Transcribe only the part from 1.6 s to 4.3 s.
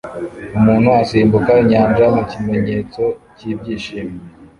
inyanja mu kimenyetso cy'ibyishimo!